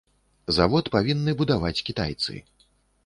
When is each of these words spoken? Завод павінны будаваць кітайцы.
Завод 0.57 0.89
павінны 0.95 1.35
будаваць 1.43 1.79
кітайцы. 1.91 2.33